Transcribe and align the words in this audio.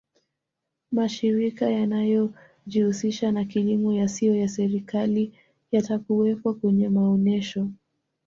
mashirika 0.91 1.69
yanayojihusisha 1.69 3.31
na 3.31 3.45
kilimo 3.45 3.93
yasiyo 3.93 4.35
ya 4.35 4.47
serikali 4.47 5.33
yatakuwepo 5.71 6.53
kwenye 6.53 6.89
maonesho 6.89 7.69